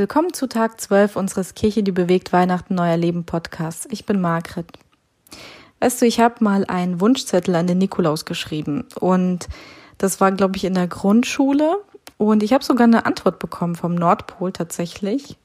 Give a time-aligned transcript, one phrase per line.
[0.00, 3.86] Willkommen zu Tag 12 unseres Kirche, die bewegt Weihnachten neuer Leben Podcasts.
[3.90, 4.66] Ich bin Margret.
[5.80, 9.46] Weißt du, ich habe mal einen Wunschzettel an den Nikolaus geschrieben und
[9.98, 11.82] das war, glaube ich, in der Grundschule
[12.16, 15.36] und ich habe sogar eine Antwort bekommen vom Nordpol tatsächlich.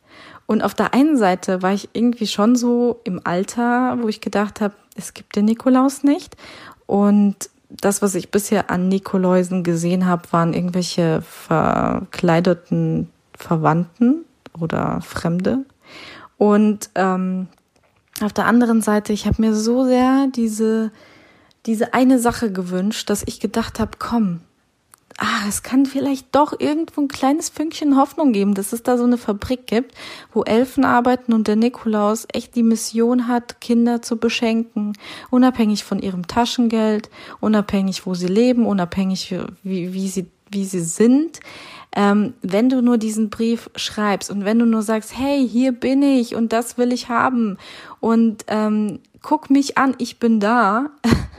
[0.45, 4.61] Und auf der einen Seite war ich irgendwie schon so im Alter, wo ich gedacht
[4.61, 6.37] habe, es gibt den Nikolaus nicht.
[6.85, 14.24] Und das, was ich bisher an Nikoläusen gesehen habe, waren irgendwelche verkleideten Verwandten
[14.59, 15.65] oder Fremde.
[16.37, 17.47] Und ähm,
[18.21, 20.91] auf der anderen Seite, ich habe mir so sehr diese,
[21.65, 24.41] diese eine Sache gewünscht, dass ich gedacht habe, komm,
[25.17, 29.03] ah, es kann vielleicht doch irgendwo ein kleines Fünkchen Hoffnung geben, dass es da so
[29.03, 29.95] eine Fabrik gibt,
[30.33, 34.93] wo Elfen arbeiten und der Nikolaus echt die Mission hat, Kinder zu beschenken,
[35.29, 37.09] unabhängig von ihrem Taschengeld,
[37.39, 41.39] unabhängig, wo sie leben, unabhängig, wie, wie sie, wie sie sind.
[41.95, 46.01] Ähm, wenn du nur diesen Brief schreibst und wenn du nur sagst, hey, hier bin
[46.01, 47.57] ich und das will ich haben
[47.99, 50.87] und ähm, guck mich an, ich bin da,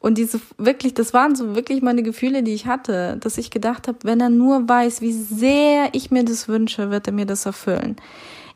[0.00, 3.86] Und diese wirklich, das waren so wirklich meine Gefühle, die ich hatte, dass ich gedacht
[3.86, 7.44] habe, wenn er nur weiß, wie sehr ich mir das wünsche, wird er mir das
[7.44, 7.96] erfüllen.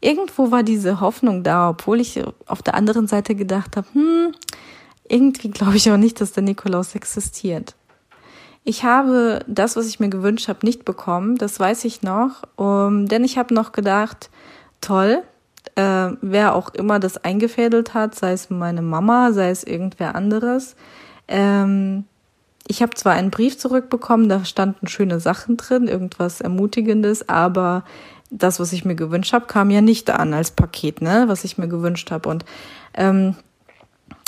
[0.01, 4.33] Irgendwo war diese Hoffnung da, obwohl ich auf der anderen Seite gedacht habe, hm,
[5.07, 7.75] irgendwie glaube ich auch nicht, dass der Nikolaus existiert.
[8.65, 13.07] Ich habe das, was ich mir gewünscht habe, nicht bekommen, das weiß ich noch, um,
[13.07, 14.31] denn ich habe noch gedacht,
[14.81, 15.23] toll,
[15.75, 20.77] äh, wer auch immer das eingefädelt hat, sei es meine Mama, sei es irgendwer anderes,
[21.29, 22.05] ähm,
[22.67, 27.85] ich habe zwar einen Brief zurückbekommen, da standen schöne Sachen drin, irgendwas Ermutigendes, aber
[28.31, 31.59] das, was ich mir gewünscht habe, kam ja nicht an als Paket, ne, was ich
[31.59, 32.29] mir gewünscht habe.
[32.31, 32.45] Und
[32.95, 33.37] ähm,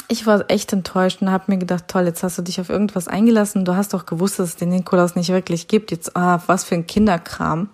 [0.09, 3.09] ich war echt enttäuscht und habe mir gedacht, toll, jetzt hast du dich auf irgendwas
[3.09, 3.65] eingelassen.
[3.65, 5.91] Du hast doch gewusst, dass es den Nikolaus nicht wirklich gibt.
[5.91, 7.69] Jetzt, ah, was für ein Kinderkram.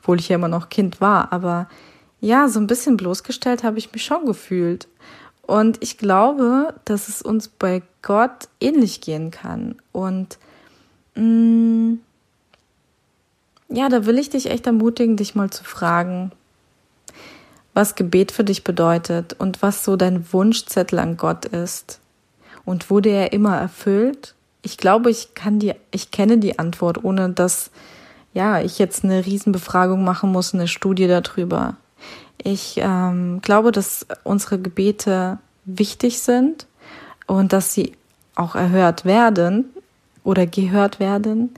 [0.00, 1.32] Obwohl ich ja immer noch Kind war.
[1.32, 1.68] Aber
[2.20, 4.86] ja, so ein bisschen bloßgestellt habe ich mich schon gefühlt.
[5.42, 9.76] Und ich glaube, dass es uns bei Gott ähnlich gehen kann.
[9.92, 10.38] Und
[11.16, 12.00] mh, mm,
[13.70, 16.32] ja, da will ich dich echt ermutigen, dich mal zu fragen,
[17.74, 22.00] was Gebet für dich bedeutet und was so dein Wunschzettel an Gott ist
[22.64, 24.34] und wurde er immer erfüllt?
[24.62, 27.70] Ich glaube, ich kann die, ich kenne die Antwort, ohne dass
[28.32, 31.76] ja ich jetzt eine Riesenbefragung machen muss, eine Studie darüber.
[32.38, 36.66] Ich ähm, glaube, dass unsere Gebete wichtig sind
[37.26, 37.92] und dass sie
[38.34, 39.66] auch erhört werden
[40.24, 41.54] oder gehört werden,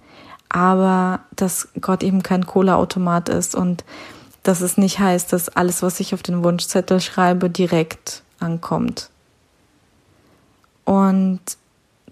[0.48, 3.84] aber dass Gott eben kein Cola-Automat ist und
[4.46, 9.10] dass es nicht heißt, dass alles, was ich auf den Wunschzettel schreibe, direkt ankommt.
[10.84, 11.40] Und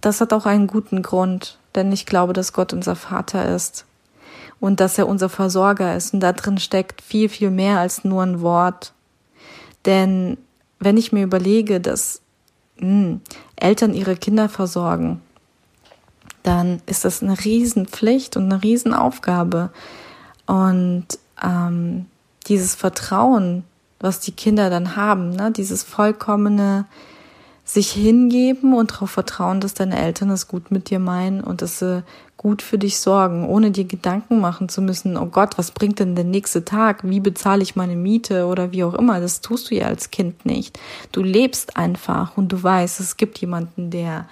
[0.00, 3.84] das hat auch einen guten Grund, denn ich glaube, dass Gott unser Vater ist
[4.58, 6.12] und dass er unser Versorger ist.
[6.12, 8.92] Und da drin steckt viel, viel mehr als nur ein Wort.
[9.86, 10.36] Denn
[10.80, 12.20] wenn ich mir überlege, dass
[12.78, 13.20] mh, hm,
[13.54, 15.22] Eltern ihre Kinder versorgen,
[16.42, 19.70] dann ist das eine Riesenpflicht und eine Riesenaufgabe.
[20.46, 21.06] Und
[21.42, 22.06] ähm,
[22.46, 23.64] dieses Vertrauen,
[24.00, 26.86] was die Kinder dann haben, ne, dieses vollkommene
[27.64, 31.78] sich hingeben und darauf vertrauen, dass deine Eltern es gut mit dir meinen und dass
[31.78, 32.02] sie
[32.36, 36.14] gut für dich sorgen, ohne dir Gedanken machen zu müssen, oh Gott, was bringt denn
[36.14, 37.00] der nächste Tag?
[37.02, 39.18] Wie bezahle ich meine Miete oder wie auch immer?
[39.18, 40.78] Das tust du ja als Kind nicht.
[41.10, 44.26] Du lebst einfach und du weißt, es gibt jemanden, der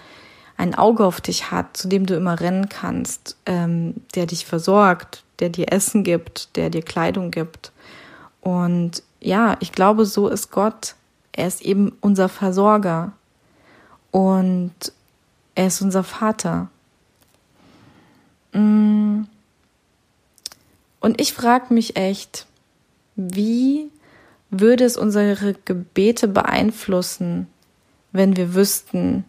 [0.56, 5.24] ein Auge auf dich hat, zu dem du immer rennen kannst, ähm, der dich versorgt,
[5.38, 7.72] der dir Essen gibt, der dir Kleidung gibt.
[8.40, 10.94] Und ja, ich glaube, so ist Gott.
[11.32, 13.12] Er ist eben unser Versorger
[14.10, 14.74] und
[15.54, 16.68] er ist unser Vater.
[18.52, 19.22] Mm.
[21.00, 22.46] Und ich frage mich echt,
[23.16, 23.90] wie
[24.50, 27.48] würde es unsere Gebete beeinflussen,
[28.12, 29.24] wenn wir wüssten,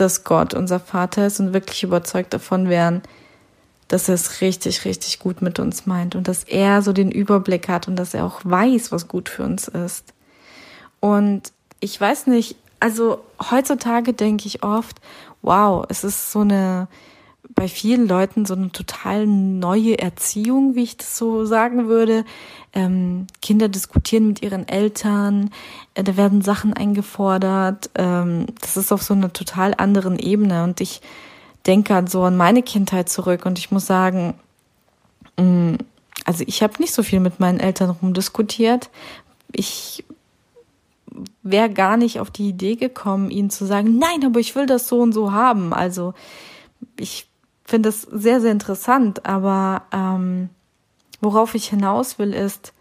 [0.00, 3.02] dass Gott unser Vater ist und wirklich überzeugt davon wären,
[3.88, 7.68] dass er es richtig, richtig gut mit uns meint und dass er so den Überblick
[7.68, 10.14] hat und dass er auch weiß, was gut für uns ist.
[11.00, 13.20] Und ich weiß nicht, also
[13.50, 15.00] heutzutage denke ich oft,
[15.42, 16.88] wow, es ist so eine,
[17.48, 22.24] bei vielen Leuten so eine total neue Erziehung, wie ich das so sagen würde.
[22.72, 25.50] Ähm, Kinder diskutieren mit ihren Eltern,
[25.94, 27.90] äh, da werden Sachen eingefordert.
[27.96, 30.64] Ähm, das ist auf so einer total anderen Ebene.
[30.64, 31.00] Und ich
[31.66, 34.34] denke so an meine Kindheit zurück und ich muss sagen,
[35.36, 35.78] mh, mm,
[36.24, 38.90] also ich habe nicht so viel mit meinen Eltern rumdiskutiert.
[39.52, 40.04] Ich
[41.42, 44.86] wäre gar nicht auf die Idee gekommen, ihnen zu sagen, nein, aber ich will das
[44.86, 45.72] so und so haben.
[45.72, 46.14] Also
[46.98, 47.29] ich
[47.70, 50.50] finde das sehr, sehr interessant, aber ähm,
[51.20, 52.72] worauf ich hinaus will, ist,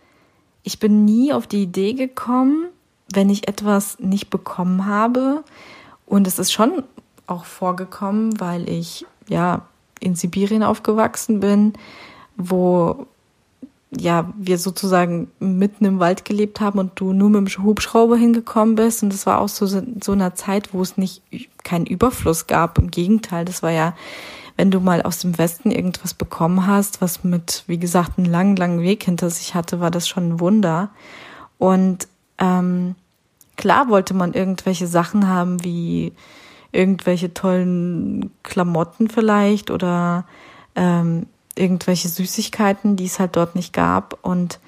[0.63, 2.67] ich bin nie auf die Idee gekommen,
[3.13, 5.43] wenn ich etwas nicht bekommen habe.
[6.05, 6.83] Und es ist schon
[7.27, 9.61] auch vorgekommen, weil ich ja
[9.99, 11.73] in Sibirien aufgewachsen bin,
[12.35, 13.07] wo
[13.91, 18.75] ja, wir sozusagen mitten im Wald gelebt haben und du nur mit dem Hubschrauber hingekommen
[18.75, 19.01] bist.
[19.01, 21.23] Und das war auch so, so einer Zeit, wo es nicht
[21.63, 22.77] keinen Überfluss gab.
[22.77, 23.95] Im Gegenteil, das war ja,
[24.59, 28.57] wenn du mal aus dem Westen irgendwas bekommen hast, was mit, wie gesagt, einen langen,
[28.57, 30.89] langen Weg hinter sich hatte, war das schon ein Wunder.
[31.57, 32.09] Und
[32.39, 32.95] ähm,
[33.55, 36.11] klar wollte man irgendwelche Sachen haben, wie
[36.73, 40.25] irgendwelche tollen Klamotten vielleicht oder
[40.75, 44.19] ähm, irgendwelche Süßigkeiten, die es halt dort nicht gab.
[44.23, 44.59] Und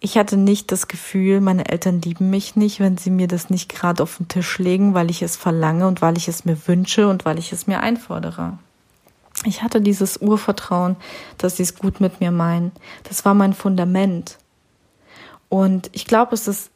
[0.00, 3.70] ich hatte nicht das Gefühl, meine Eltern lieben mich nicht, wenn sie mir das nicht
[3.70, 7.08] gerade auf den Tisch legen, weil ich es verlange und weil ich es mir wünsche
[7.08, 8.58] und weil ich es mir einfordere.
[9.44, 10.96] Ich hatte dieses Urvertrauen,
[11.38, 12.72] dass sie es gut mit mir meinen.
[13.04, 14.38] Das war mein Fundament.
[15.48, 16.70] Und ich glaube, es ist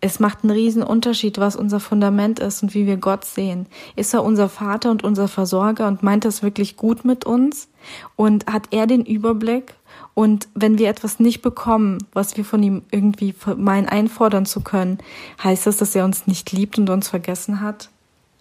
[0.00, 3.66] es macht einen riesen Unterschied, was unser Fundament ist und wie wir Gott sehen.
[3.96, 7.68] Ist er unser Vater und unser Versorger und meint das wirklich gut mit uns?
[8.14, 9.74] Und hat er den Überblick?
[10.14, 14.98] Und wenn wir etwas nicht bekommen, was wir von ihm irgendwie meinen einfordern zu können,
[15.42, 17.90] heißt das, dass er uns nicht liebt und uns vergessen hat?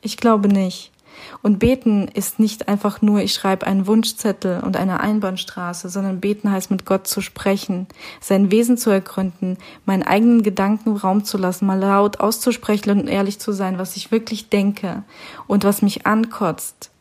[0.01, 0.91] Ich glaube nicht.
[1.41, 6.51] Und beten ist nicht einfach nur, ich schreibe einen Wunschzettel und eine Einbahnstraße, sondern beten
[6.51, 7.87] heißt mit Gott zu sprechen,
[8.21, 13.39] sein Wesen zu ergründen, meinen eigenen Gedanken Raum zu lassen, mal laut auszusprechen und ehrlich
[13.39, 15.03] zu sein, was ich wirklich denke
[15.47, 16.91] und was mich ankotzt.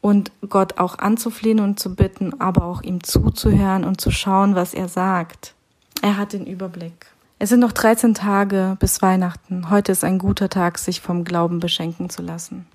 [0.00, 4.74] Und Gott auch anzuflehen und zu bitten, aber auch ihm zuzuhören und zu schauen, was
[4.74, 5.54] er sagt.
[6.02, 7.06] Er hat den Überblick.
[7.38, 9.68] Es sind noch 13 Tage bis Weihnachten.
[9.68, 12.66] Heute ist ein guter Tag, sich vom Glauben beschenken zu lassen.